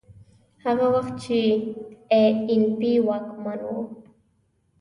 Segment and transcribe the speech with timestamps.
[0.63, 1.37] هغه وخت چې
[2.13, 3.75] اي این پي واکمن و.